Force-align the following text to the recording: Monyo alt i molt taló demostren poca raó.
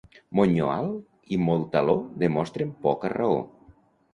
Monyo 0.37 0.69
alt 0.75 1.35
i 1.37 1.39
molt 1.49 1.67
taló 1.75 1.95
demostren 2.25 2.73
poca 2.87 3.13
raó. 3.17 3.37